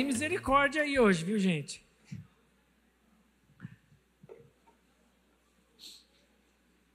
[0.00, 1.86] Têm misericórdia aí hoje, viu, gente?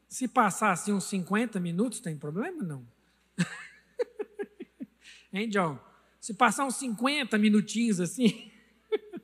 [0.07, 2.63] Se passar assim uns 50 minutos, tem problema?
[2.63, 2.83] Não.
[5.31, 5.77] hein, John?
[6.19, 8.51] Se passar uns 50 minutinhos assim.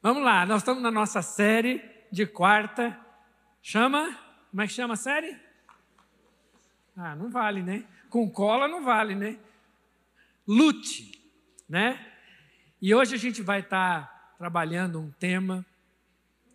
[0.00, 2.96] Vamos lá, nós estamos na nossa série de quarta.
[3.60, 4.16] Chama?
[4.52, 5.36] Como é que chama a série?
[6.96, 7.84] Ah, não vale, né?
[8.08, 9.36] Com cola não vale, né?
[10.46, 11.28] Lute,
[11.68, 12.07] né?
[12.80, 15.66] E hoje a gente vai estar tá trabalhando um tema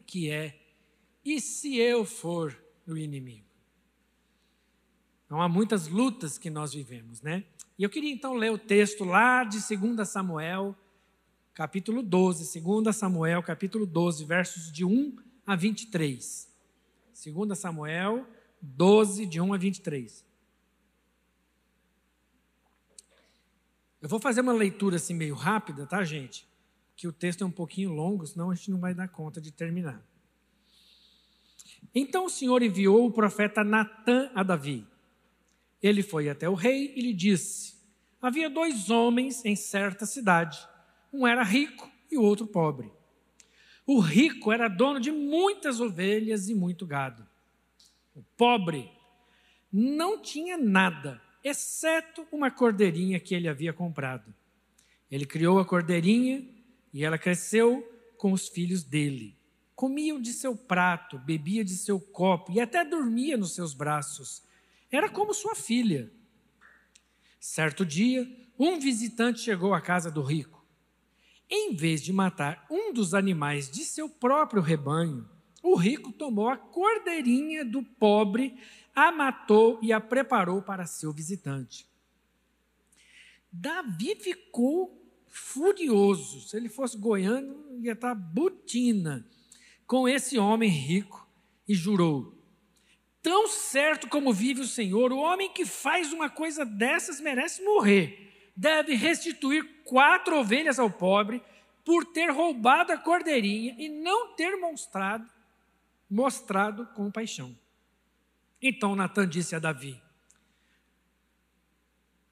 [0.06, 0.58] que é:
[1.24, 3.46] e se eu for o inimigo?
[5.26, 7.44] Então há muitas lutas que nós vivemos, né?
[7.78, 10.76] E eu queria então ler o texto lá de 2 Samuel,
[11.54, 16.50] capítulo 12, 2 Samuel, capítulo 12, versos de 1 a 23.
[17.26, 18.26] 2 Samuel
[18.62, 20.24] 12, de 1 a 23.
[24.04, 26.46] Eu vou fazer uma leitura assim meio rápida, tá, gente?
[26.94, 29.50] Que o texto é um pouquinho longo, senão a gente não vai dar conta de
[29.50, 30.06] terminar.
[31.96, 34.86] Então o Senhor enviou o profeta Natã a Davi.
[35.82, 37.76] Ele foi até o rei e lhe disse:
[38.22, 40.60] Havia dois homens em certa cidade.
[41.14, 42.92] Um era rico e o outro pobre.
[43.88, 47.26] O rico era dono de muitas ovelhas e muito gado.
[48.14, 48.92] O pobre
[49.72, 54.34] não tinha nada exceto uma cordeirinha que ele havia comprado.
[55.12, 56.48] Ele criou a cordeirinha
[56.94, 59.38] e ela cresceu com os filhos dele.
[59.76, 64.44] Comiam de seu prato, bebia de seu copo e até dormia nos seus braços.
[64.90, 66.12] Era como sua filha.
[67.40, 68.26] Certo dia,
[68.58, 70.64] um visitante chegou à casa do rico.
[71.50, 75.30] Em vez de matar um dos animais de seu próprio rebanho,
[75.62, 78.58] o rico tomou a cordeirinha do pobre
[78.96, 81.88] a matou e a preparou para seu visitante.
[83.52, 86.42] Davi ficou furioso.
[86.48, 89.28] Se ele fosse goiano, ia estar butina
[89.86, 91.28] com esse homem rico
[91.68, 92.38] e jurou:
[93.22, 98.52] Tão certo como vive o Senhor, o homem que faz uma coisa dessas merece morrer.
[98.56, 101.42] Deve restituir quatro ovelhas ao pobre
[101.84, 105.28] por ter roubado a cordeirinha e não ter mostrado,
[106.10, 107.56] mostrado compaixão.
[108.66, 110.02] Então Natan disse a Davi: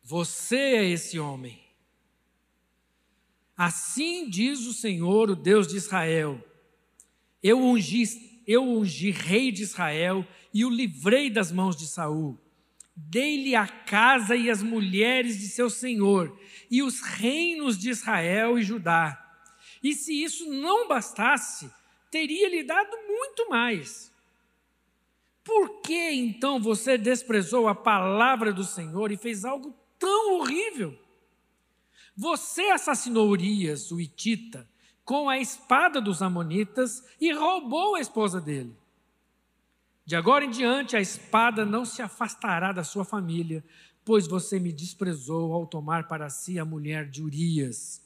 [0.01, 1.61] Você é esse homem.
[3.57, 6.41] Assim diz o Senhor, o Deus de Israel:
[7.43, 8.03] Eu ungi,
[8.47, 12.39] eu ungi rei de Israel e o livrei das mãos de Saul.
[12.95, 18.63] Dei-lhe a casa e as mulheres de seu senhor e os reinos de Israel e
[18.63, 19.17] Judá.
[19.83, 21.69] E se isso não bastasse,
[22.09, 24.10] teria lhe dado muito mais
[25.43, 30.97] por que então você desprezou a palavra do Senhor e fez algo tão horrível?
[32.15, 34.69] Você assassinou Urias, o Itita,
[35.03, 38.75] com a espada dos Amonitas e roubou a esposa dele.
[40.05, 43.63] De agora em diante, a espada não se afastará da sua família,
[44.03, 48.01] pois você me desprezou ao tomar para si a mulher de Urias.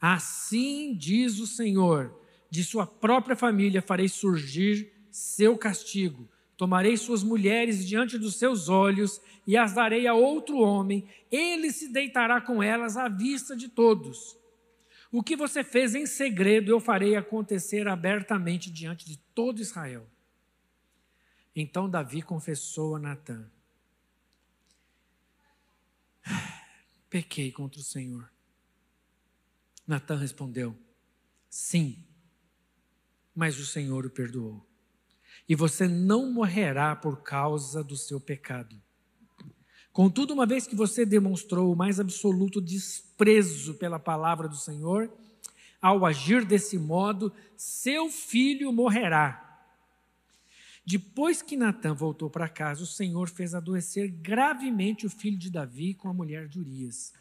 [0.00, 2.14] Assim diz o Senhor:
[2.50, 6.28] de sua própria família farei surgir seu castigo.
[6.58, 11.88] Tomarei suas mulheres diante dos seus olhos e as darei a outro homem, ele se
[11.92, 14.36] deitará com elas à vista de todos.
[15.10, 20.06] O que você fez em segredo eu farei acontecer abertamente diante de todo Israel.
[21.54, 23.48] Então Davi confessou a Natã:
[27.08, 28.30] Pequei contra o Senhor.
[29.86, 30.76] Natã respondeu:
[31.48, 32.04] Sim,
[33.34, 34.67] mas o Senhor o perdoou
[35.48, 38.76] e você não morrerá por causa do seu pecado.
[39.92, 45.10] Contudo, uma vez que você demonstrou o mais absoluto desprezo pela palavra do Senhor,
[45.80, 49.44] ao agir desse modo, seu filho morrerá.
[50.84, 55.94] Depois que Natã voltou para casa, o Senhor fez adoecer gravemente o filho de Davi
[55.94, 57.12] com a mulher de Urias.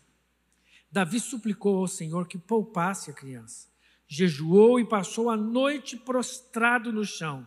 [0.92, 3.68] Davi suplicou ao Senhor que poupasse a criança.
[4.07, 7.46] Jejuou e passou a noite prostrado no chão.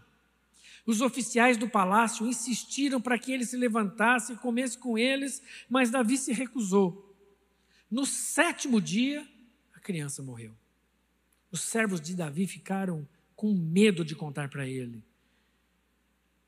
[0.90, 5.88] Os oficiais do palácio insistiram para que ele se levantasse e comesse com eles, mas
[5.88, 7.14] Davi se recusou.
[7.88, 9.24] No sétimo dia,
[9.72, 10.52] a criança morreu.
[11.48, 15.00] Os servos de Davi ficaram com medo de contar para ele.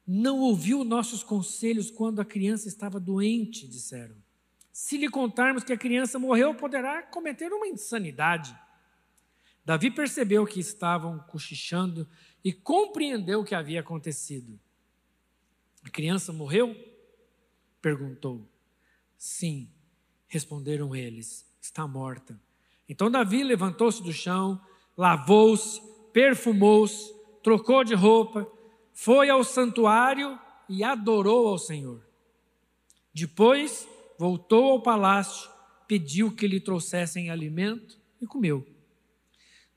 [0.04, 4.16] Não ouviu nossos conselhos quando a criança estava doente, disseram.
[4.72, 8.58] Se lhe contarmos que a criança morreu, poderá cometer uma insanidade.
[9.64, 12.08] Davi percebeu que estavam cochichando
[12.44, 14.58] e compreendeu o que havia acontecido.
[15.84, 16.74] A criança morreu?
[17.80, 18.48] perguntou.
[19.16, 19.68] Sim,
[20.28, 21.46] responderam eles.
[21.60, 22.40] está morta.
[22.88, 24.60] Então Davi levantou-se do chão,
[24.96, 25.80] lavou-se,
[26.12, 27.12] perfumou-se,
[27.42, 28.50] trocou de roupa,
[28.92, 30.38] foi ao santuário
[30.68, 32.04] e adorou ao Senhor.
[33.14, 33.88] Depois
[34.18, 35.50] voltou ao palácio,
[35.86, 38.66] pediu que lhe trouxessem alimento e comeu.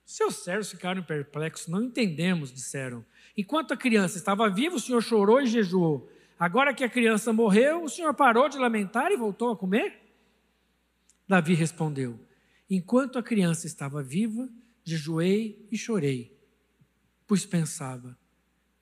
[0.06, 3.04] Seus servos ficaram perplexos, não entendemos, disseram.
[3.36, 6.10] Enquanto a criança estava viva, o senhor chorou e jejuou.
[6.40, 10.00] Agora que a criança morreu, o senhor parou de lamentar e voltou a comer?
[11.28, 12.20] Davi respondeu:
[12.70, 14.48] Enquanto a criança estava viva,
[14.84, 16.38] jejuei e chorei,
[17.26, 18.16] pois pensava: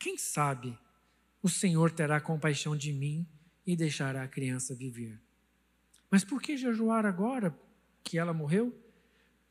[0.03, 0.77] quem sabe
[1.41, 3.25] o Senhor terá compaixão de mim
[3.65, 5.17] e deixará a criança viver.
[6.11, 7.57] Mas por que jejuar agora
[8.03, 8.77] que ela morreu?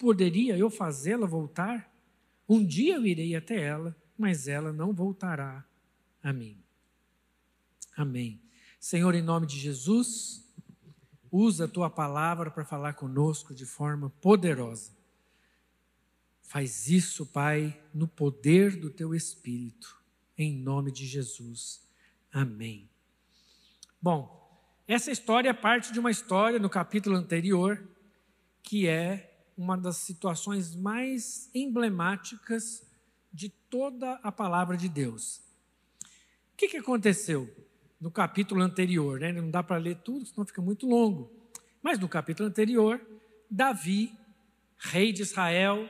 [0.03, 1.89] Poderia eu fazê-la voltar?
[2.49, 5.65] Um dia eu irei até ela, mas ela não voltará
[6.21, 6.61] a mim.
[7.97, 8.43] Amém.
[8.81, 10.45] Senhor, em nome de Jesus,
[11.31, 14.91] usa a tua palavra para falar conosco de forma poderosa.
[16.41, 20.03] Faz isso, Pai, no poder do teu Espírito,
[20.37, 21.81] em nome de Jesus.
[22.33, 22.91] Amém.
[24.03, 27.89] Bom, essa história parte de uma história no capítulo anterior,
[28.65, 32.83] que é uma das situações mais emblemáticas
[33.33, 35.41] de toda a palavra de Deus.
[36.53, 37.49] O que, que aconteceu?
[38.03, 39.31] no capítulo anterior, né?
[39.31, 41.31] não dá para ler tudo, senão fica muito longo.
[41.81, 43.01] Mas no capítulo anterior,
[43.49, 44.13] Davi,
[44.77, 45.89] rei de Israel,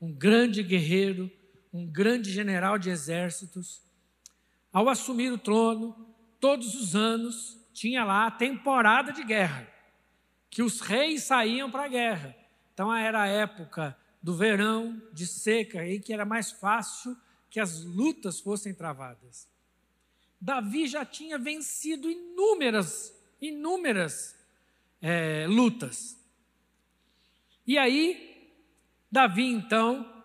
[0.00, 1.30] um grande guerreiro,
[1.70, 3.82] um grande general de exércitos,
[4.72, 5.94] ao assumir o trono,
[6.40, 9.68] todos os anos tinha lá a temporada de guerra,
[10.48, 12.34] que os reis saíam para a guerra.
[12.72, 17.16] Então era a época do verão, de seca, em que era mais fácil
[17.50, 19.48] que as lutas fossem travadas.
[20.40, 24.34] Davi já tinha vencido inúmeras, inúmeras
[25.00, 26.18] é, lutas.
[27.66, 28.50] E aí,
[29.10, 30.24] Davi então,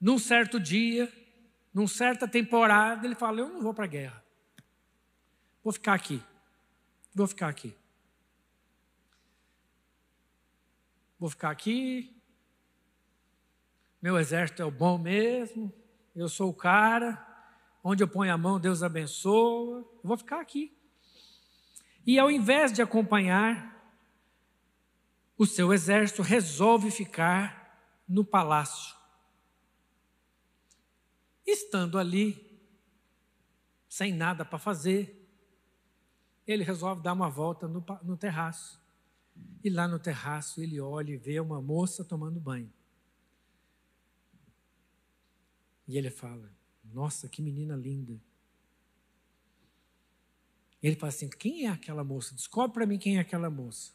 [0.00, 1.10] num certo dia,
[1.72, 4.24] num certa temporada, ele fala: Eu não vou para a guerra,
[5.62, 6.20] vou ficar aqui,
[7.14, 7.74] vou ficar aqui.
[11.22, 12.20] Vou ficar aqui,
[14.02, 15.72] meu exército é o bom mesmo,
[16.16, 17.16] eu sou o cara,
[17.80, 20.76] onde eu ponho a mão, Deus abençoa, vou ficar aqui.
[22.04, 23.72] E ao invés de acompanhar,
[25.38, 28.96] o seu exército resolve ficar no palácio.
[31.46, 32.60] Estando ali,
[33.88, 35.24] sem nada para fazer,
[36.44, 38.81] ele resolve dar uma volta no, no terraço.
[39.62, 42.72] E lá no terraço ele olha e vê uma moça tomando banho.
[45.86, 46.50] E ele fala:
[46.84, 48.20] Nossa, que menina linda.
[50.82, 52.34] Ele fala assim: Quem é aquela moça?
[52.34, 53.92] Descobre para mim quem é aquela moça.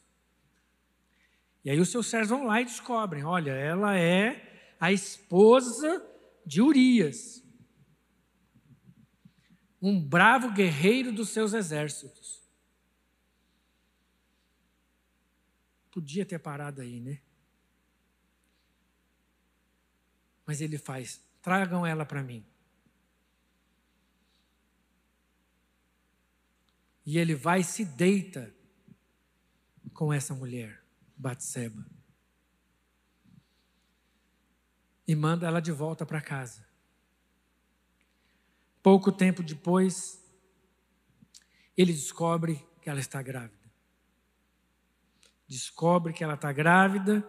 [1.65, 6.05] E aí os seus servos vão lá e descobrem: Olha, ela é a esposa
[6.45, 7.43] de Urias,
[9.81, 12.46] um bravo guerreiro dos seus exércitos.
[15.97, 17.19] Podia ter parado aí, né?
[20.45, 22.45] Mas ele faz Tragam ela para mim.
[27.03, 28.53] E ele vai e se deita
[29.91, 31.83] com essa mulher, Batseba.
[35.07, 36.63] E manda ela de volta para casa.
[38.83, 40.23] Pouco tempo depois,
[41.75, 43.56] ele descobre que ela está grávida.
[45.47, 47.27] Descobre que ela está grávida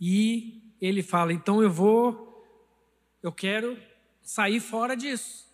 [0.00, 2.24] e ele fala: então eu vou
[3.22, 3.80] eu quero
[4.22, 5.50] sair fora disso.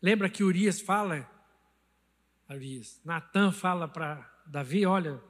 [0.00, 1.28] Lembra que Urias fala,
[2.48, 5.20] Urias, Natan fala para Davi: olha,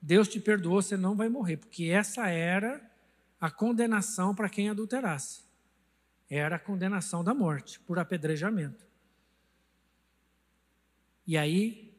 [0.00, 2.80] Deus te perdoou, você não vai morrer, porque essa era
[3.38, 5.44] a condenação para quem adulterasse.
[6.30, 8.86] Era a condenação da morte por apedrejamento.
[11.26, 11.91] E aí,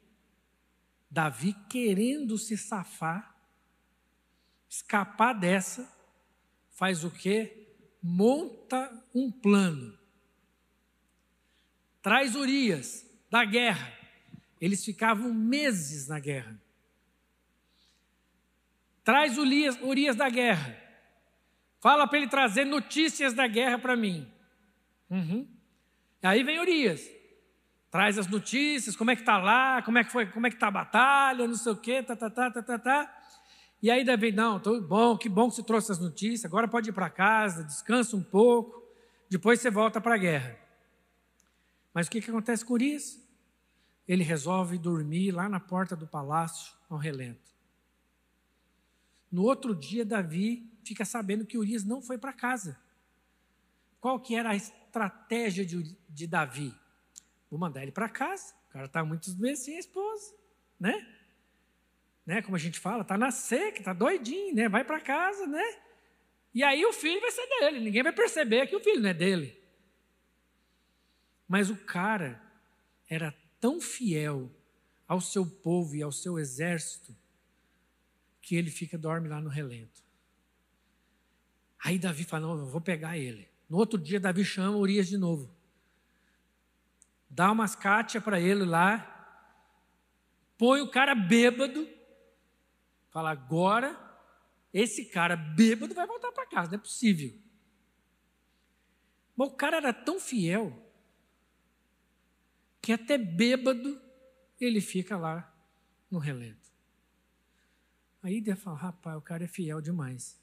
[1.14, 3.34] Davi querendo se safar,
[4.68, 5.88] escapar dessa,
[6.70, 7.64] faz o quê?
[8.06, 9.98] monta um plano.
[12.02, 13.90] Traz Urias da guerra.
[14.60, 16.60] Eles ficavam meses na guerra.
[19.02, 20.78] Traz Urias, Urias da guerra.
[21.80, 24.30] Fala para ele trazer notícias da guerra para mim.
[25.08, 25.48] Uhum.
[26.22, 27.08] Aí vem Urias.
[27.94, 30.56] Traz as notícias, como é que está lá, como é que foi, como é que
[30.56, 33.22] está a batalha, não sei o quê, tá, tá, tá, tá, tá, tá.
[33.80, 36.90] E aí Davi, não, tudo bom, que bom que você trouxe as notícias, agora pode
[36.90, 38.82] ir para casa, descansa um pouco,
[39.30, 40.58] depois você volta para a guerra.
[41.92, 43.22] Mas o que, que acontece com Urias?
[44.06, 47.54] ele resolve dormir lá na porta do palácio ao relento.
[49.30, 52.76] No outro dia, Davi fica sabendo que Urias não foi para casa.
[54.00, 56.74] Qual que era a estratégia de, de Davi?
[57.54, 58.52] Vou mandar ele para casa.
[58.68, 60.34] O cara está muitos meses sem a esposa,
[60.76, 61.06] né?
[62.26, 62.42] né?
[62.42, 64.68] Como a gente fala, está na seca, está doidinho, né?
[64.68, 65.62] Vai para casa, né?
[66.52, 67.78] E aí o filho vai ser dele.
[67.78, 69.56] Ninguém vai perceber que o filho não é dele.
[71.46, 72.42] Mas o cara
[73.08, 74.50] era tão fiel
[75.06, 77.16] ao seu povo e ao seu exército
[78.42, 80.02] que ele fica dorme lá no relento.
[81.84, 83.48] Aí Davi fala: Não, eu vou pegar ele.
[83.70, 85.53] No outro dia, Davi chama Urias de novo.
[87.34, 89.10] Dá umas cátia para ele lá.
[90.56, 91.88] Põe o cara bêbado.
[93.10, 93.98] Fala: Agora,
[94.72, 96.70] esse cara bêbado vai voltar para casa.
[96.70, 97.36] Não é possível.
[99.34, 100.80] Mas o cara era tão fiel
[102.80, 104.00] que até bêbado
[104.60, 105.52] ele fica lá
[106.08, 106.72] no relento.
[108.22, 110.40] Aí Deus fala, rapaz, o cara é fiel demais.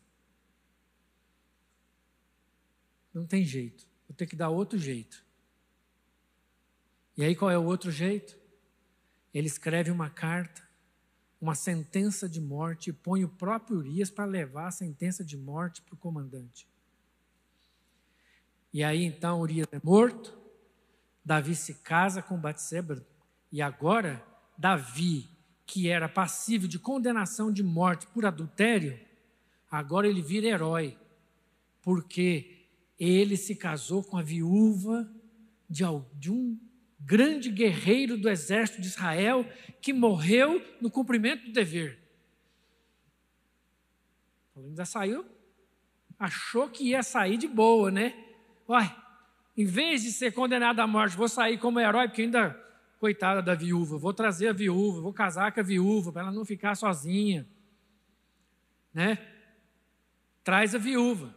[3.13, 5.25] Não tem jeito, vou ter que dar outro jeito.
[7.21, 8.35] E aí qual é o outro jeito?
[9.31, 10.67] Ele escreve uma carta,
[11.39, 15.83] uma sentença de morte e põe o próprio Urias para levar a sentença de morte
[15.83, 16.67] para o comandante.
[18.73, 20.35] E aí então Urias é morto,
[21.23, 23.05] Davi se casa com Batseba
[23.51, 24.25] e agora
[24.57, 25.29] Davi,
[25.63, 28.99] que era passível de condenação de morte por adultério,
[29.69, 30.97] agora ele vira herói,
[31.83, 32.65] porque
[32.99, 35.07] ele se casou com a viúva
[35.69, 35.83] de,
[36.15, 36.70] de um
[37.05, 39.45] grande guerreiro do exército de Israel
[39.81, 41.99] que morreu no cumprimento do dever.
[44.55, 45.25] Ainda saiu,
[46.19, 48.13] achou que ia sair de boa, né?
[48.67, 48.95] Olha,
[49.57, 52.53] em vez de ser condenado à morte, vou sair como herói, porque ainda,
[52.99, 56.45] coitada da viúva, vou trazer a viúva, vou casar com a viúva, para ela não
[56.45, 57.47] ficar sozinha.
[58.93, 59.17] Né?
[60.43, 61.35] Traz a viúva.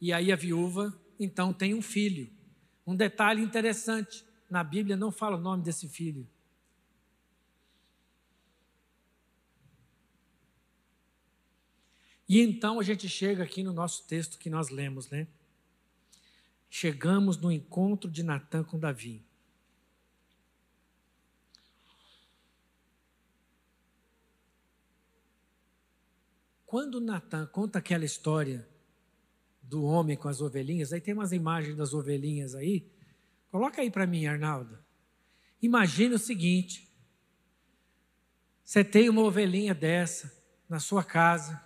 [0.00, 2.30] E aí a viúva, então, tem um filho.
[2.86, 6.26] Um detalhe interessante: na Bíblia não fala o nome desse filho.
[12.28, 15.26] E então a gente chega aqui no nosso texto que nós lemos, né?
[16.74, 19.22] chegamos no encontro de Natã com Davi.
[26.64, 28.66] Quando Natan conta aquela história
[29.72, 32.86] do homem com as ovelhinhas, aí tem umas imagens das ovelhinhas aí.
[33.50, 34.78] Coloca aí para mim, Arnaldo.
[35.62, 36.86] Imagina o seguinte:
[38.62, 40.30] você tem uma ovelhinha dessa
[40.68, 41.58] na sua casa.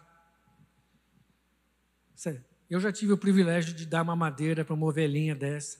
[2.70, 5.78] Eu já tive o privilégio de dar uma madeira para uma ovelhinha dessa.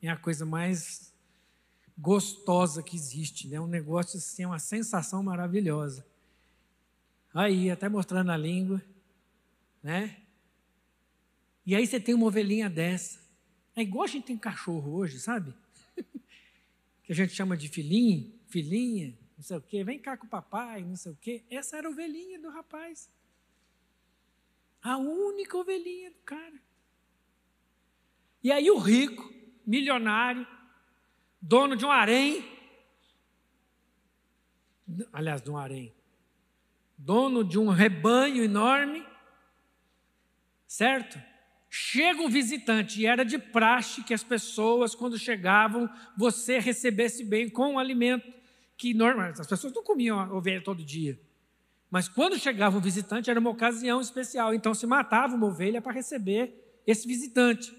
[0.00, 1.12] É a coisa mais
[1.98, 3.58] gostosa que existe, né?
[3.58, 6.06] Um negócio assim, uma sensação maravilhosa.
[7.34, 8.80] Aí, até mostrando a língua,
[9.82, 10.25] né?
[11.66, 13.20] E aí você tem uma ovelhinha dessa.
[13.74, 15.52] É igual a gente tem cachorro hoje, sabe?
[17.02, 19.82] que a gente chama de filhinho, filhinha, não sei o quê.
[19.82, 21.44] Vem cá com o papai, não sei o quê.
[21.50, 23.10] Essa era a ovelhinha do rapaz.
[24.80, 26.54] A única ovelhinha do cara.
[28.44, 29.28] E aí o rico,
[29.66, 30.46] milionário,
[31.42, 32.44] dono de um harém,
[35.12, 35.92] aliás, de um harém,
[36.96, 39.04] dono de um rebanho enorme,
[40.68, 41.20] certo?
[41.78, 47.50] Chega um visitante, e era de praxe que as pessoas, quando chegavam, você recebesse bem
[47.50, 48.32] com o alimento
[48.78, 48.96] que
[49.38, 51.20] as pessoas não comiam ovelha todo dia.
[51.90, 54.54] Mas quando chegava um visitante, era uma ocasião especial.
[54.54, 57.76] Então se matava uma ovelha para receber esse visitante.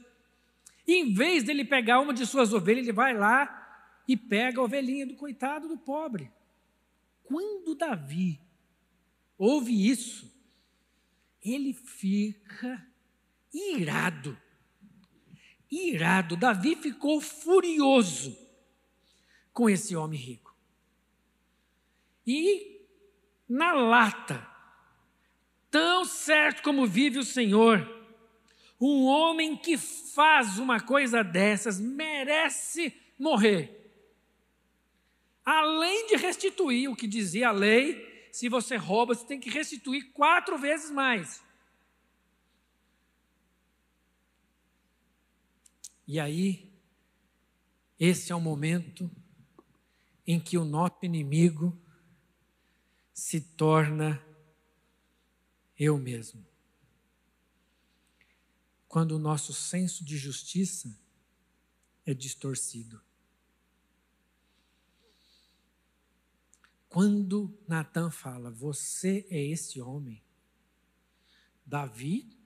[0.86, 4.64] E em vez dele pegar uma de suas ovelhas, ele vai lá e pega a
[4.64, 6.32] ovelhinha do coitado do pobre.
[7.24, 8.40] Quando Davi
[9.40, 10.32] ouve isso,
[11.44, 12.87] ele fica
[13.58, 14.38] irado.
[15.70, 16.38] Irado.
[16.38, 18.38] Davi ficou furioso
[19.52, 20.56] com esse homem rico.
[22.26, 22.86] E
[23.48, 24.48] na lata.
[25.70, 27.86] Tão certo como vive o Senhor,
[28.80, 33.74] um homem que faz uma coisa dessas merece morrer.
[35.44, 40.12] Além de restituir o que dizia a lei, se você rouba, você tem que restituir
[40.14, 41.42] quatro vezes mais.
[46.08, 46.72] E aí,
[48.00, 49.12] esse é o momento
[50.26, 51.78] em que o nosso inimigo
[53.14, 54.24] se torna
[55.78, 56.46] eu mesmo.
[58.88, 60.98] Quando o nosso senso de justiça
[62.06, 63.02] é distorcido.
[66.98, 70.24] quando Natan fala, você é esse homem,
[71.66, 72.37] Davi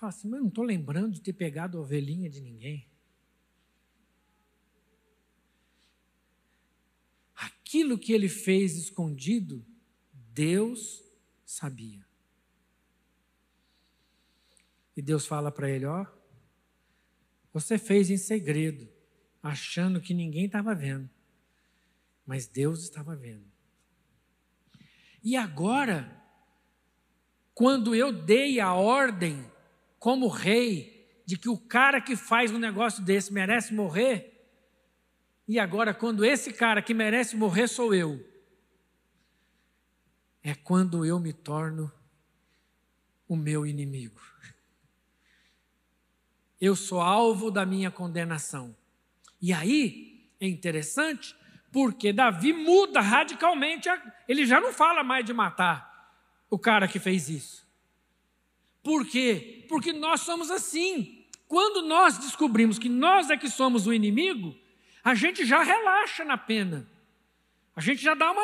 [0.00, 2.88] fala assim, mas não estou lembrando de ter pegado a ovelhinha de ninguém.
[7.36, 9.64] Aquilo que ele fez escondido,
[10.10, 11.04] Deus
[11.44, 12.06] sabia.
[14.96, 16.06] E Deus fala para ele: Ó,
[17.52, 18.88] você fez em segredo,
[19.42, 21.10] achando que ninguém estava vendo,
[22.24, 23.50] mas Deus estava vendo.
[25.22, 26.24] E agora,
[27.52, 29.50] quando eu dei a ordem
[30.00, 34.30] como rei de que o cara que faz um negócio desse merece morrer,
[35.46, 38.24] e agora, quando esse cara que merece morrer sou eu,
[40.42, 41.92] é quando eu me torno
[43.28, 44.20] o meu inimigo.
[46.60, 48.76] Eu sou alvo da minha condenação.
[49.42, 51.34] E aí é interessante,
[51.72, 53.88] porque Davi muda radicalmente,
[54.28, 56.14] ele já não fala mais de matar
[56.48, 57.69] o cara que fez isso.
[58.90, 59.64] Por quê?
[59.68, 61.24] Porque nós somos assim.
[61.46, 64.52] Quando nós descobrimos que nós é que somos o inimigo,
[65.04, 66.90] a gente já relaxa na pena.
[67.76, 68.42] A gente já dá uma.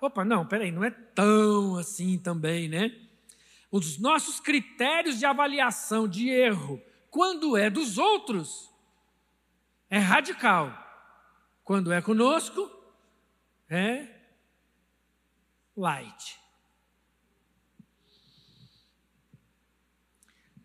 [0.00, 2.96] Opa, não, peraí, não é tão assim também, né?
[3.72, 8.70] Os nossos critérios de avaliação de erro, quando é dos outros,
[9.90, 10.72] é radical.
[11.64, 12.70] Quando é conosco,
[13.68, 14.06] é
[15.76, 16.38] light.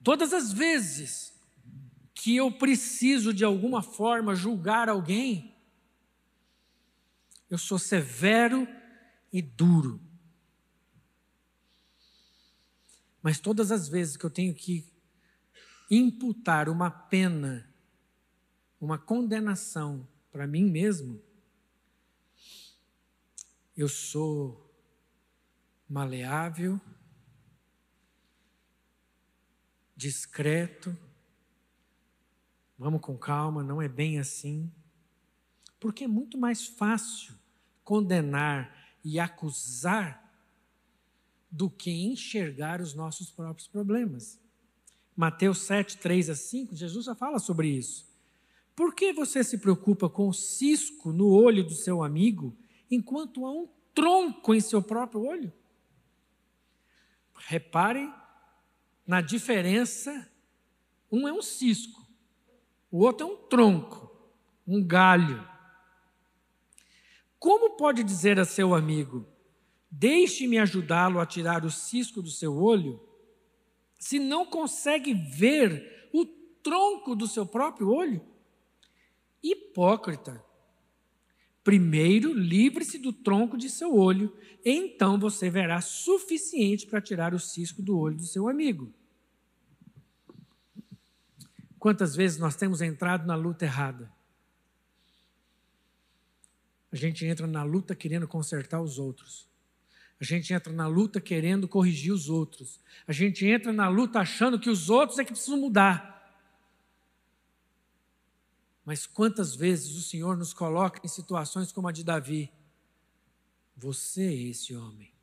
[0.04, 1.34] Todas as vezes
[2.14, 5.56] que eu preciso de alguma forma julgar alguém,
[7.50, 8.68] eu sou severo
[9.32, 10.02] e duro.
[13.22, 14.86] Mas todas as vezes que eu tenho que
[15.90, 17.74] imputar uma pena,
[18.82, 21.22] uma condenação para mim mesmo,
[23.78, 24.74] eu sou
[25.88, 26.82] maleável,
[30.04, 30.96] discreto,
[32.84, 34.70] Vamos com calma, não é bem assim.
[35.80, 37.34] Porque é muito mais fácil
[37.82, 40.22] condenar e acusar
[41.50, 44.38] do que enxergar os nossos próprios problemas.
[45.16, 48.06] Mateus 7, 3 a 5, Jesus já fala sobre isso.
[48.76, 52.58] Por que você se preocupa com o cisco no olho do seu amigo,
[52.92, 55.54] enquanto há um tronco em seu próprio olho?
[57.36, 58.14] Reparem
[59.06, 60.30] na diferença.
[61.12, 62.02] Um é um cisco,
[62.90, 64.12] o outro é um tronco,
[64.68, 65.48] um galho.
[67.38, 69.28] Como pode dizer a seu amigo:
[69.92, 73.00] Deixe-me ajudá-lo a tirar o cisco do seu olho,
[74.00, 78.26] se não consegue ver o tronco do seu próprio olho?
[79.44, 80.43] Hipócrita.
[81.64, 87.82] Primeiro, livre-se do tronco de seu olho, então você verá suficiente para tirar o cisco
[87.82, 88.94] do olho do seu amigo.
[91.80, 94.12] Quantas vezes nós temos entrado na luta errada?
[96.92, 99.48] A gente entra na luta querendo consertar os outros.
[100.20, 102.80] A gente entra na luta querendo corrigir os outros.
[103.08, 106.13] A gente entra na luta achando que os outros é que precisam mudar.
[108.86, 112.52] Mas quantas vezes o Senhor nos coloca em situações como a de Davi?
[113.76, 115.14] Você é esse homem.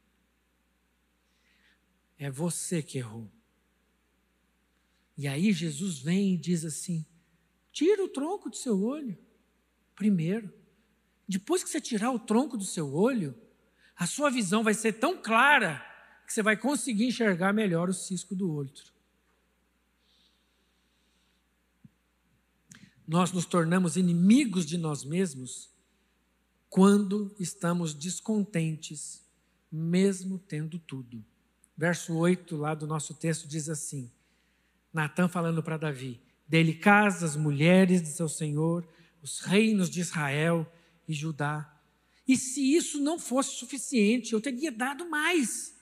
[2.19, 3.31] É você que errou.
[5.17, 7.05] E aí Jesus vem e diz assim:
[7.71, 9.19] tira o tronco do seu olho,
[9.95, 10.53] primeiro.
[11.29, 13.39] Depois que você tirar o tronco do seu olho,
[13.95, 15.85] a sua visão vai ser tão clara
[16.27, 18.93] que você vai conseguir enxergar melhor o cisco do outro.
[23.11, 25.69] Nós nos tornamos inimigos de nós mesmos
[26.69, 29.27] quando estamos descontentes,
[29.69, 31.25] mesmo tendo tudo.
[31.77, 34.09] Verso 8 lá do nosso texto diz assim:
[34.93, 38.87] Natan falando para Davi: Dele casas, mulheres de seu senhor,
[39.21, 40.73] os reinos de Israel
[41.09, 41.69] e Judá.
[42.29, 45.77] E se isso não fosse suficiente, eu teria dado mais.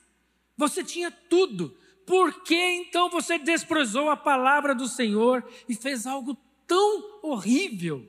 [0.57, 1.77] Você tinha tudo.
[2.07, 6.35] Por que então você desprezou a palavra do Senhor e fez algo
[6.69, 8.07] tão horrível?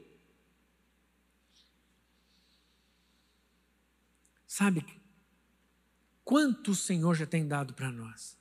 [4.45, 4.86] Sabe
[6.26, 8.38] quanto o Senhor já tem dado para nós?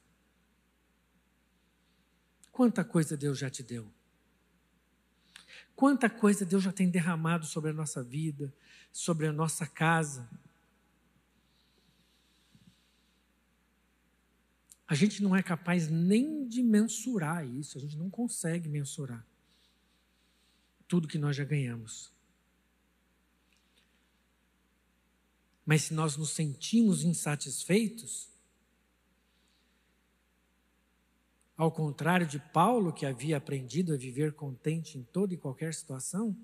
[2.51, 3.89] Quanta coisa Deus já te deu.
[5.77, 8.53] Quanta coisa Deus já tem derramado sobre a nossa vida,
[8.93, 10.29] sobre a nossa casa.
[14.89, 19.25] A gente não é capaz nem de mensurar isso, a gente não consegue mensurar
[20.89, 22.11] tudo que nós já ganhamos.
[25.65, 28.29] Mas se nós nos sentimos insatisfeitos,
[31.55, 36.35] ao contrário de Paulo, que havia aprendido a viver contente em toda e qualquer situação,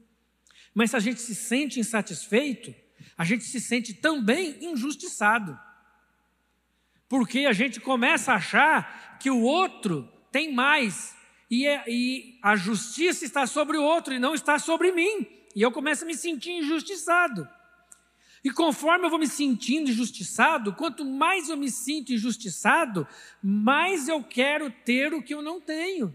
[0.74, 2.74] mas se a gente se sente insatisfeito,
[3.16, 5.58] a gente se sente também injustiçado.
[7.08, 11.16] Porque a gente começa a achar que o outro tem mais,
[11.50, 15.26] e, é, e a justiça está sobre o outro e não está sobre mim.
[15.54, 17.48] E eu começo a me sentir injustiçado.
[18.44, 23.08] E conforme eu vou me sentindo injustiçado, quanto mais eu me sinto injustiçado,
[23.42, 26.14] mais eu quero ter o que eu não tenho.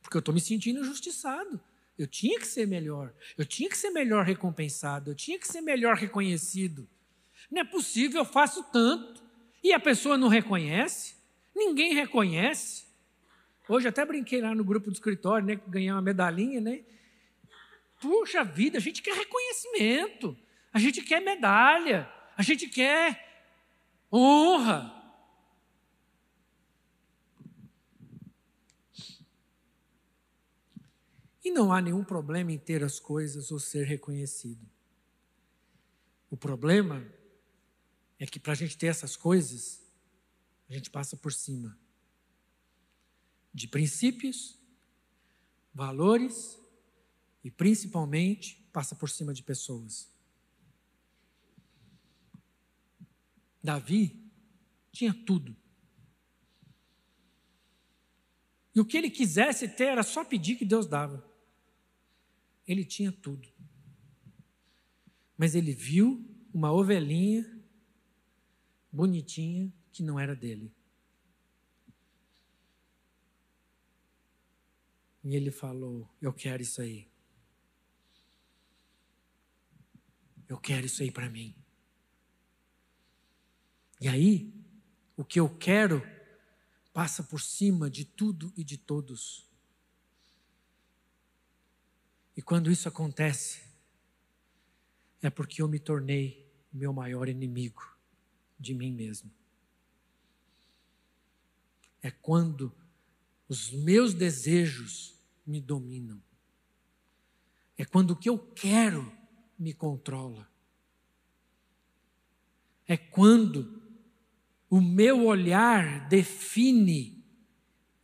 [0.00, 1.60] Porque eu estou me sentindo injustiçado.
[1.98, 5.60] Eu tinha que ser melhor, eu tinha que ser melhor recompensado, eu tinha que ser
[5.60, 6.88] melhor reconhecido.
[7.50, 9.22] Não é possível, eu faço tanto
[9.62, 11.16] e a pessoa não reconhece,
[11.54, 12.84] ninguém reconhece.
[13.70, 16.84] Hoje até brinquei lá no grupo do escritório, né, ganhei uma medalhinha, né?
[18.00, 20.36] Puxa vida, a gente quer reconhecimento,
[20.72, 23.46] a gente quer medalha, a gente quer
[24.12, 24.92] honra.
[31.44, 34.68] E não há nenhum problema em ter as coisas ou ser reconhecido.
[36.28, 37.06] O problema
[38.18, 39.80] é que para a gente ter essas coisas,
[40.68, 41.78] a gente passa por cima
[43.52, 44.58] de princípios,
[45.74, 46.58] valores
[47.42, 50.10] e principalmente passa por cima de pessoas.
[53.62, 54.30] Davi
[54.92, 55.56] tinha tudo.
[58.74, 61.28] E o que ele quisesse ter era só pedir que Deus dava.
[62.66, 63.48] Ele tinha tudo.
[65.36, 67.60] Mas ele viu uma ovelhinha
[68.92, 70.72] bonitinha que não era dele.
[75.22, 77.08] E ele falou: Eu quero isso aí.
[80.48, 81.54] Eu quero isso aí para mim.
[84.00, 84.52] E aí,
[85.16, 86.02] o que eu quero
[86.92, 89.48] passa por cima de tudo e de todos.
[92.36, 93.62] E quando isso acontece,
[95.22, 97.96] é porque eu me tornei meu maior inimigo
[98.58, 99.30] de mim mesmo.
[102.02, 102.74] É quando
[103.50, 106.22] os meus desejos me dominam.
[107.76, 109.12] É quando o que eu quero
[109.58, 110.48] me controla.
[112.86, 113.82] É quando
[114.70, 117.24] o meu olhar define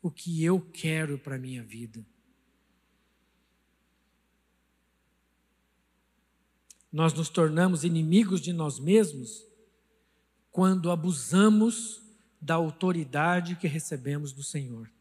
[0.02, 2.04] o que eu quero para a minha vida.
[6.90, 9.46] Nós nos tornamos inimigos de nós mesmos
[10.50, 12.02] quando abusamos
[12.40, 14.95] da autoridade que recebemos do Senhor.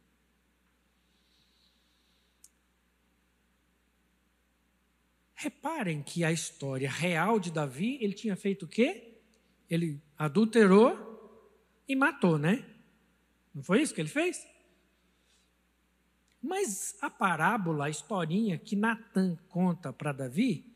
[5.36, 9.20] Reparem que a história real de Davi, ele tinha feito o quê?
[9.70, 11.06] Ele adulterou
[11.88, 12.66] e matou, né?
[13.54, 14.48] Não foi isso que ele fez?
[16.42, 20.74] Mas a parábola, a historinha que Natan conta para Davi,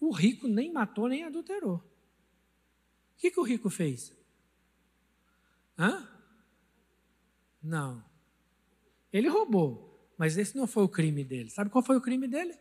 [0.00, 1.76] o rico nem matou nem adulterou.
[1.76, 1.82] O
[3.18, 4.16] que, que o rico fez?
[5.78, 6.08] Hã?
[7.62, 8.04] Não.
[9.12, 11.50] Ele roubou, mas esse não foi o crime dele.
[11.50, 12.56] Sabe qual foi o crime dele?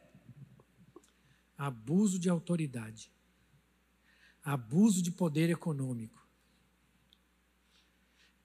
[1.57, 3.11] Abuso de autoridade,
[4.43, 6.27] abuso de poder econômico.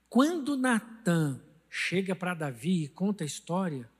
[0.08, 3.90] Quando Natan chega para Davi e conta a história,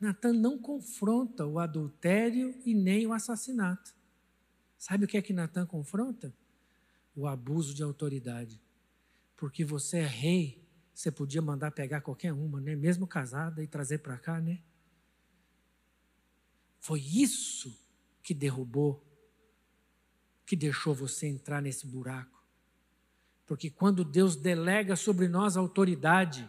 [0.00, 3.94] Natan não confronta o adultério e nem o assassinato.
[4.76, 6.32] Sabe o que é que Natan confronta?
[7.16, 8.60] O abuso de autoridade.
[9.36, 12.76] Porque você é rei, você podia mandar pegar qualquer uma, né?
[12.76, 14.60] mesmo casada, e trazer para cá, né?
[16.78, 17.76] Foi isso
[18.28, 19.02] que derrubou,
[20.44, 22.44] que deixou você entrar nesse buraco.
[23.46, 26.46] Porque quando Deus delega sobre nós a autoridade,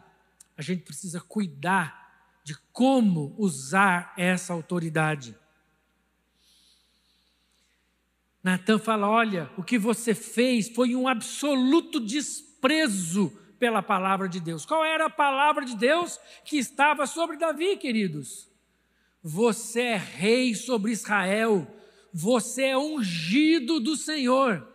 [0.58, 5.34] a gente precisa cuidar de como usar essa autoridade.
[8.44, 14.66] Natan fala: Olha, o que você fez foi um absoluto desprezo pela palavra de Deus.
[14.66, 18.49] Qual era a palavra de Deus que estava sobre Davi, queridos?
[19.22, 21.68] Você é rei sobre Israel,
[22.14, 24.66] você é ungido do Senhor.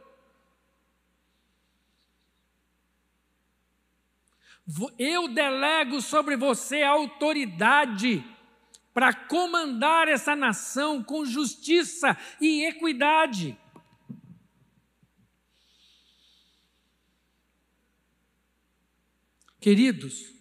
[4.99, 8.25] Eu delego sobre você a autoridade
[8.95, 13.59] para comandar essa nação com justiça e equidade.
[19.61, 20.33] Queridos,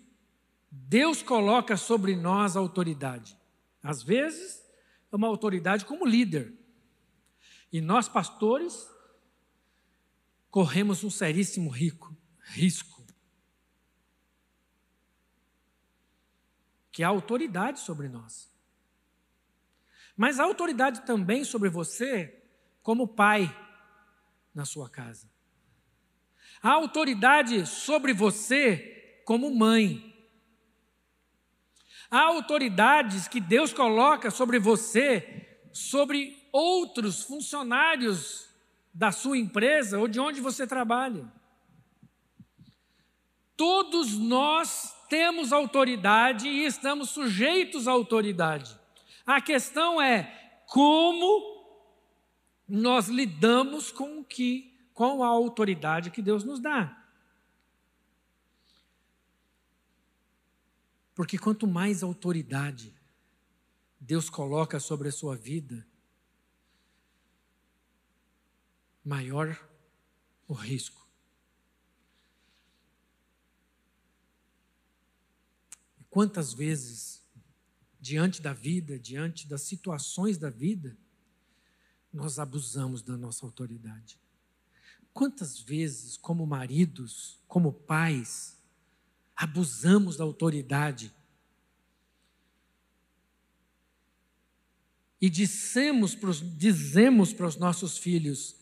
[0.69, 3.42] Deus coloca sobre nós a autoridade.
[3.83, 4.63] Às vezes,
[5.11, 6.57] é uma autoridade como líder.
[7.71, 8.89] E nós, pastores,
[10.49, 13.05] corremos um seríssimo rico, risco.
[16.91, 18.49] Que há autoridade sobre nós.
[20.15, 22.41] Mas há autoridade também sobre você,
[22.81, 23.53] como pai
[24.53, 25.27] na sua casa.
[26.61, 30.12] Há autoridade sobre você, como mãe.
[32.13, 38.47] Há autoridades que Deus coloca sobre você, sobre outros funcionários
[38.93, 41.25] da sua empresa ou de onde você trabalha.
[43.57, 48.79] Todos nós temos autoridade e estamos sujeitos à autoridade.
[49.25, 51.65] A questão é como
[52.69, 57.02] nós lidamos com o que, com a autoridade que Deus nos dá.
[61.15, 62.93] Porque quanto mais autoridade
[63.99, 65.87] Deus coloca sobre a sua vida,
[69.03, 69.57] maior
[70.47, 71.07] o risco.
[76.09, 77.25] Quantas vezes,
[77.99, 80.97] diante da vida, diante das situações da vida,
[82.11, 84.19] nós abusamos da nossa autoridade?
[85.13, 88.52] Quantas vezes, como maridos, como pais,
[89.35, 91.13] abusamos da autoridade.
[95.19, 98.55] E dissemos pros, dizemos para os nossos filhos,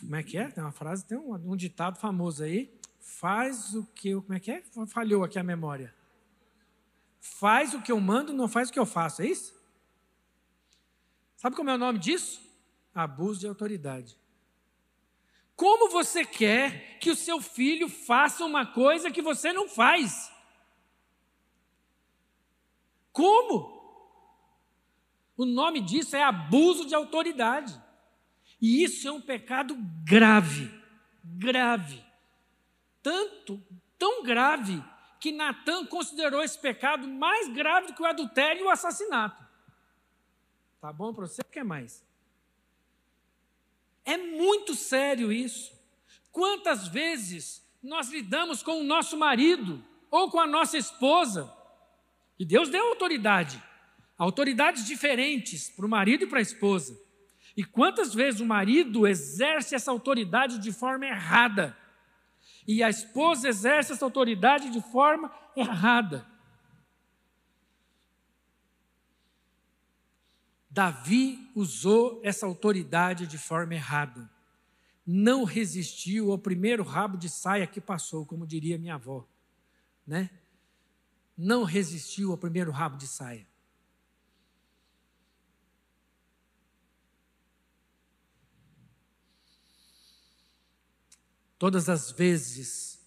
[0.00, 0.50] como é que é?
[0.50, 4.40] Tem uma frase, tem um, um ditado famoso aí, faz o que eu, como é
[4.40, 4.62] que é?
[4.86, 5.94] Falhou aqui a memória.
[7.20, 9.54] Faz o que eu mando, não faz o que eu faço, é isso?
[11.36, 12.40] Sabe como é o nome disso?
[12.94, 14.16] Abuso de autoridade.
[15.56, 20.32] Como você quer que o seu filho faça uma coisa que você não faz?
[23.12, 23.72] Como?
[25.36, 27.80] O nome disso é abuso de autoridade.
[28.60, 30.70] E isso é um pecado grave,
[31.22, 32.02] grave.
[33.02, 33.62] Tanto,
[33.98, 34.82] tão grave,
[35.20, 39.42] que Natan considerou esse pecado mais grave do que o adultério e o assassinato.
[40.80, 41.40] Tá bom para você?
[41.40, 42.04] O que mais?
[44.04, 45.72] É muito sério isso.
[46.30, 51.52] Quantas vezes nós lidamos com o nosso marido ou com a nossa esposa,
[52.38, 53.62] e Deus deu autoridade,
[54.16, 56.98] autoridades diferentes para o marido e para a esposa.
[57.56, 61.76] E quantas vezes o marido exerce essa autoridade de forma errada,
[62.66, 66.26] e a esposa exerce essa autoridade de forma errada.
[70.74, 74.28] Davi usou essa autoridade de forma errada.
[75.06, 79.24] Não resistiu ao primeiro rabo de saia que passou, como diria minha avó,
[80.04, 80.28] né?
[81.38, 83.46] Não resistiu ao primeiro rabo de saia.
[91.56, 92.98] Todas as vezes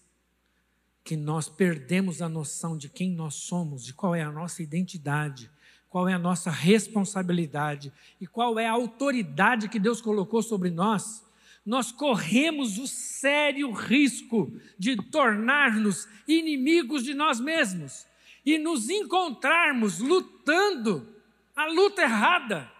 [1.04, 5.50] que nós perdemos a noção de quem nós somos, de qual é a nossa identidade,
[5.88, 11.24] qual é a nossa responsabilidade e qual é a autoridade que Deus colocou sobre nós,
[11.64, 18.06] nós corremos o sério risco de tornar-nos inimigos de nós mesmos
[18.44, 21.14] e nos encontrarmos lutando
[21.54, 22.72] a luta errada.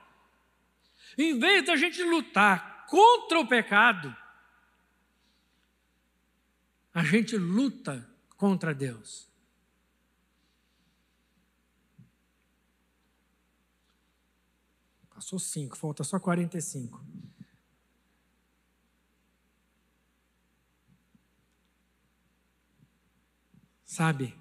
[1.17, 4.15] Em vez da gente lutar contra o pecado,
[6.95, 9.28] a gente luta contra Deus.
[15.19, 17.05] Passou cinco, falta só 45.
[23.85, 24.41] Sabe,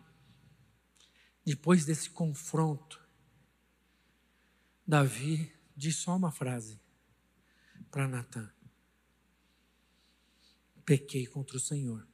[1.43, 3.03] depois desse confronto,
[4.85, 6.79] Davi diz só uma frase
[7.89, 8.47] para Natan:
[10.85, 12.07] Pequei contra o Senhor.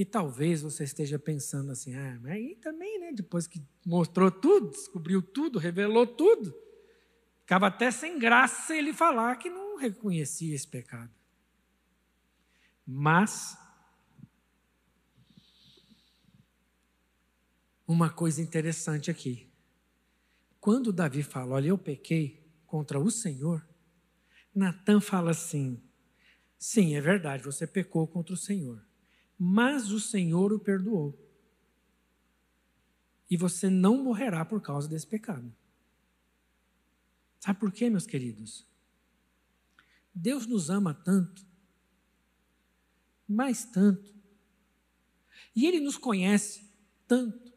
[0.00, 3.12] E talvez você esteja pensando assim, ah, mas aí também, né?
[3.12, 6.58] Depois que mostrou tudo, descobriu tudo, revelou tudo,
[7.40, 11.12] ficava até sem graça ele falar que não reconhecia esse pecado.
[12.86, 13.58] Mas
[17.86, 19.52] uma coisa interessante aqui.
[20.58, 23.68] Quando Davi fala, olha, eu pequei contra o Senhor,
[24.54, 25.78] Natan fala assim:
[26.58, 28.88] sim, é verdade, você pecou contra o Senhor
[29.42, 31.18] mas o Senhor o perdoou.
[33.30, 35.50] E você não morrerá por causa desse pecado.
[37.38, 38.66] Sabe por quê, meus queridos?
[40.14, 41.46] Deus nos ama tanto,
[43.26, 44.14] mais tanto,
[45.56, 46.68] e Ele nos conhece
[47.08, 47.50] tanto,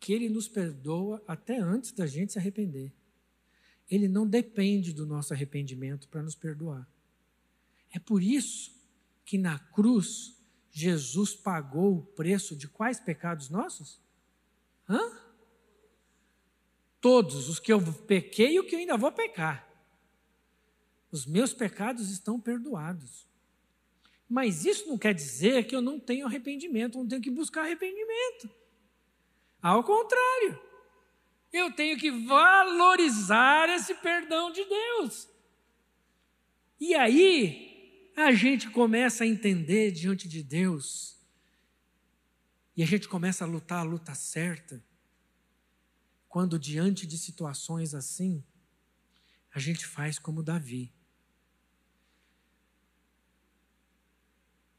[0.00, 2.90] que Ele nos perdoa até antes da gente se arrepender.
[3.90, 6.88] ele não depende do nosso arrependimento para nos perdoar.
[7.90, 8.73] É por isso
[9.24, 10.34] que na cruz
[10.70, 14.00] Jesus pagou o preço de quais pecados nossos?
[14.88, 15.00] Hã?
[17.00, 19.68] Todos os que eu pequei e o que eu ainda vou pecar.
[21.10, 23.26] Os meus pecados estão perdoados.
[24.28, 28.50] Mas isso não quer dizer que eu não tenho arrependimento, não tenho que buscar arrependimento.
[29.62, 30.58] Ao contrário,
[31.52, 35.28] eu tenho que valorizar esse perdão de Deus.
[36.80, 37.73] E aí,
[38.22, 41.16] a gente começa a entender diante de Deus,
[42.76, 44.84] e a gente começa a lutar a luta certa,
[46.28, 48.44] quando diante de situações assim,
[49.52, 50.92] a gente faz como Davi.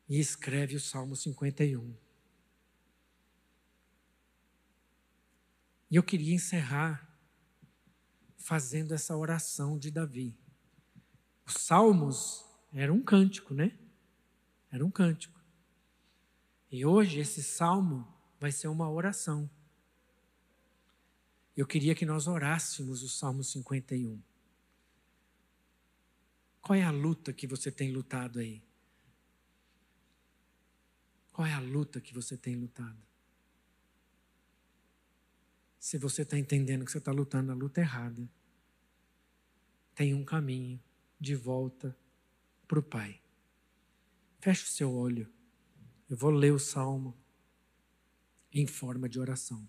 [0.07, 1.95] e escreve o Salmo 51.
[5.89, 7.09] E eu queria encerrar
[8.37, 10.37] fazendo essa oração de Davi.
[11.45, 12.44] Os Salmos
[12.81, 13.77] era um cântico, né?
[14.69, 15.39] Era um cântico.
[16.69, 18.05] E hoje esse salmo
[18.39, 19.49] vai ser uma oração.
[21.55, 24.21] Eu queria que nós orássemos o Salmo 51.
[26.61, 28.61] Qual é a luta que você tem lutado aí?
[31.31, 33.01] Qual é a luta que você tem lutado?
[35.79, 38.27] Se você está entendendo que você está lutando a luta errada,
[39.93, 40.81] tem um caminho
[41.17, 41.95] de volta
[42.67, 43.21] para o Pai.
[44.39, 45.31] Feche o seu olho.
[46.09, 47.17] Eu vou ler o salmo
[48.53, 49.67] em forma de oração.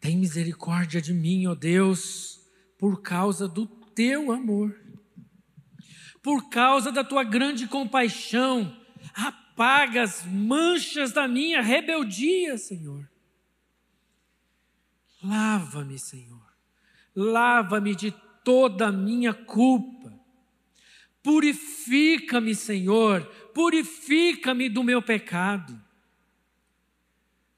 [0.00, 2.40] Tem misericórdia de mim, ó Deus,
[2.78, 4.74] por causa do teu amor.
[6.22, 8.76] Por causa da tua grande compaixão,
[9.14, 13.10] apaga as manchas da minha rebeldia, Senhor.
[15.22, 16.50] Lava-me, Senhor.
[17.14, 18.10] Lava-me de
[18.44, 20.12] toda a minha culpa.
[21.22, 23.24] Purifica-me, Senhor.
[23.54, 25.80] Purifica-me do meu pecado.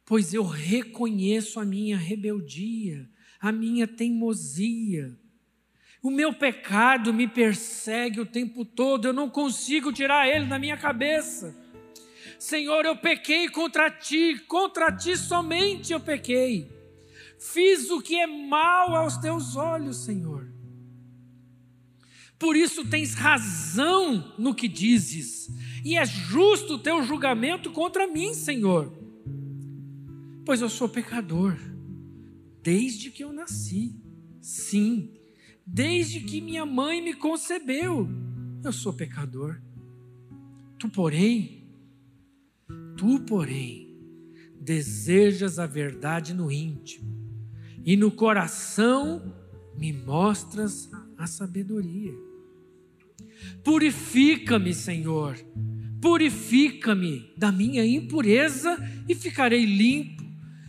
[0.05, 3.09] Pois eu reconheço a minha rebeldia,
[3.41, 5.17] a minha teimosia
[6.03, 10.77] o meu pecado me persegue o tempo todo, eu não consigo tirar ele da minha
[10.77, 11.55] cabeça.
[12.41, 16.69] Senhor, eu pequei contra ti, contra ti somente eu pequei.
[17.51, 20.49] Fiz o que é mal aos teus olhos, Senhor.
[22.39, 25.51] Por isso tens razão no que dizes,
[25.85, 28.97] e é justo o teu julgamento contra mim, Senhor.
[30.45, 31.57] Pois eu sou pecador,
[32.63, 34.01] desde que eu nasci.
[34.41, 35.13] Sim,
[35.67, 38.09] desde que minha mãe me concebeu.
[38.65, 39.61] Eu sou pecador.
[40.79, 41.69] Tu, porém,
[42.97, 43.97] tu, porém,
[44.61, 47.22] desejas a verdade no íntimo,
[47.85, 49.35] e no coração
[49.77, 52.13] me mostras a sabedoria.
[53.65, 55.37] Purifica-me, Senhor,
[56.01, 58.77] purifica-me da minha impureza
[59.09, 60.23] e ficarei limpo.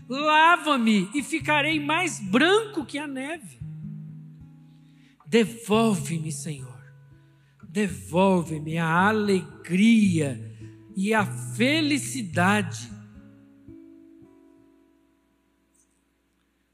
[0.10, 3.60] Lava-me e ficarei mais branco que a neve.
[5.26, 6.84] Devolve-me, Senhor.
[7.68, 10.40] Devolve-me a alegria
[10.96, 12.93] e a felicidade.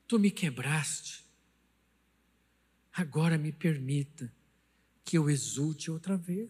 [0.09, 1.23] Tu me quebraste.
[2.91, 4.33] Agora me permita
[5.05, 6.49] que eu exulte outra vez.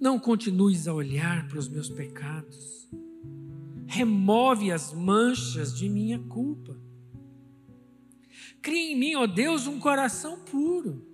[0.00, 2.88] Não continues a olhar para os meus pecados.
[3.86, 6.80] Remove as manchas de minha culpa.
[8.62, 11.06] Cria em mim, ó Deus, um coração puro.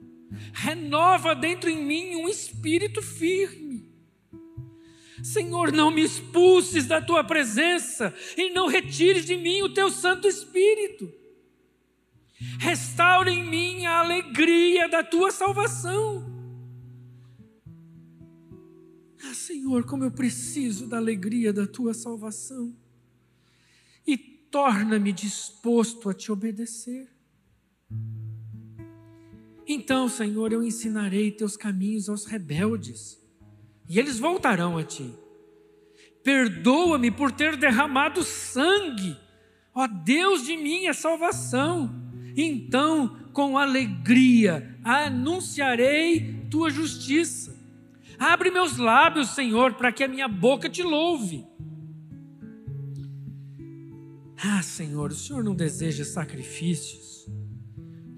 [0.53, 3.60] Renova dentro em mim um espírito firme.
[5.23, 10.27] Senhor, não me expulses da tua presença e não retires de mim o teu Santo
[10.27, 11.13] Espírito.
[12.59, 16.25] Restaure em mim a alegria da tua salvação.
[19.23, 22.75] Ah, Senhor, como eu preciso da alegria da tua salvação.
[24.07, 27.09] E torna-me disposto a te obedecer.
[29.67, 33.21] Então, Senhor, eu ensinarei teus caminhos aos rebeldes,
[33.91, 35.13] e eles voltarão a ti.
[36.25, 39.15] Perdoa-me por ter derramado sangue,
[39.75, 41.95] ó Deus de minha salvação.
[42.35, 47.59] Então, com alegria, anunciarei tua justiça.
[48.19, 51.45] Abre meus lábios, Senhor, para que a minha boca te louve.
[54.43, 57.11] Ah, Senhor, o Senhor não deseja sacrifícios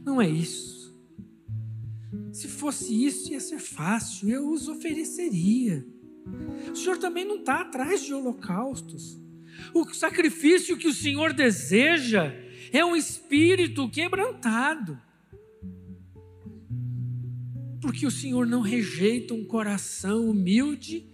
[0.05, 0.72] não é isso.
[2.63, 5.85] Se fosse isso, ia ser fácil, eu os ofereceria.
[6.71, 9.21] O Senhor também não está atrás de holocaustos.
[9.75, 12.33] O sacrifício que o Senhor deseja
[12.73, 14.97] é um espírito quebrantado.
[17.81, 21.13] Porque o Senhor não rejeita um coração humilde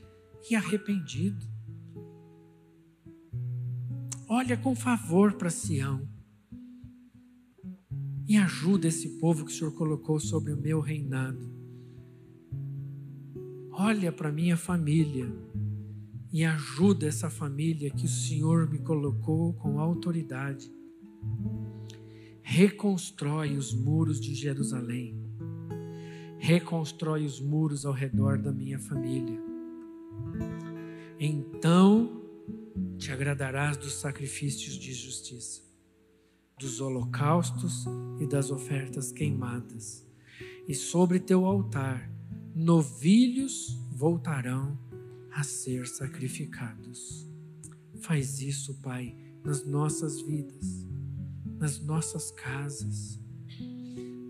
[0.51, 1.46] e arrependido.
[4.28, 6.18] Olha com favor para Sião
[8.29, 11.51] e ajuda esse povo que o Senhor colocou sobre o meu reinado.
[13.72, 15.33] Olha para minha família
[16.31, 20.70] e ajuda essa família que o Senhor me colocou com autoridade.
[22.43, 25.18] Reconstrói os muros de Jerusalém.
[26.39, 29.41] Reconstrói os muros ao redor da minha família.
[31.18, 32.22] Então
[32.99, 35.62] te agradarás dos sacrifícios de justiça,
[36.59, 37.84] dos holocaustos
[38.20, 40.06] e das ofertas queimadas.
[40.66, 42.11] E sobre teu altar
[42.54, 44.78] novilhos voltarão
[45.30, 47.28] a ser sacrificados.
[48.00, 50.86] Faz isso, Pai, nas nossas vidas,
[51.59, 53.20] nas nossas casas.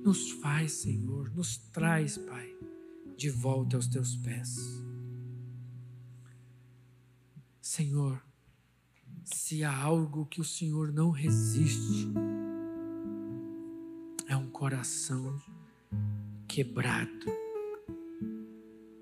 [0.04, 2.54] Nos faz, Senhor, nos traz, Pai,
[3.16, 4.56] de volta aos teus pés.
[7.60, 8.22] Senhor,
[9.36, 12.12] se há algo que o Senhor não resiste,
[14.28, 15.36] é um coração
[16.46, 17.26] quebrado,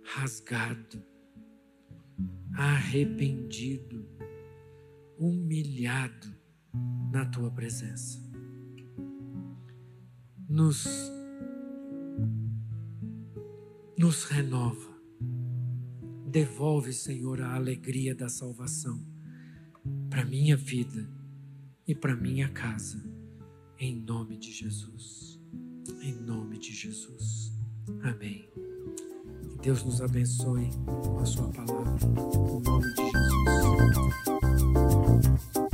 [0.03, 1.03] rasgado
[2.57, 4.09] arrependido,
[5.19, 6.35] humilhado
[7.13, 8.19] na tua presença.
[10.49, 10.87] Nos,
[13.99, 14.97] nos renova.
[16.27, 19.16] Devolve, Senhor, a alegria da salvação
[20.17, 21.07] para minha vida
[21.87, 23.05] e para minha casa.
[23.79, 25.39] Em nome de Jesus.
[26.01, 27.53] Em nome de Jesus.
[28.03, 28.49] Amém.
[29.51, 30.71] Que Deus nos abençoe
[31.05, 31.99] com a sua palavra.
[32.03, 33.03] Em nome de
[35.53, 35.66] Jesus.